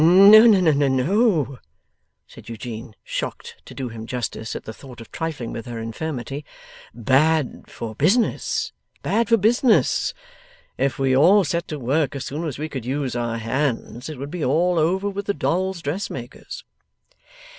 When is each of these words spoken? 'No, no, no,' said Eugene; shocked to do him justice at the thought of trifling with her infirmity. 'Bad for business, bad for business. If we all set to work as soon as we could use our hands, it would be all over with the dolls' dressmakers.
'No, 0.03 0.47
no, 0.47 0.71
no,' 0.87 1.59
said 2.25 2.49
Eugene; 2.49 2.95
shocked 3.03 3.57
to 3.65 3.75
do 3.75 3.89
him 3.89 4.07
justice 4.07 4.55
at 4.55 4.63
the 4.63 4.73
thought 4.73 4.99
of 4.99 5.11
trifling 5.11 5.53
with 5.53 5.67
her 5.67 5.77
infirmity. 5.77 6.43
'Bad 6.91 7.65
for 7.69 7.93
business, 7.93 8.73
bad 9.03 9.29
for 9.29 9.37
business. 9.37 10.15
If 10.75 10.97
we 10.97 11.15
all 11.15 11.43
set 11.43 11.67
to 11.67 11.77
work 11.77 12.15
as 12.15 12.25
soon 12.25 12.47
as 12.47 12.57
we 12.57 12.67
could 12.67 12.83
use 12.83 13.15
our 13.15 13.37
hands, 13.37 14.09
it 14.09 14.17
would 14.17 14.31
be 14.31 14.43
all 14.43 14.79
over 14.79 15.07
with 15.07 15.27
the 15.27 15.35
dolls' 15.35 15.83
dressmakers. 15.83 16.63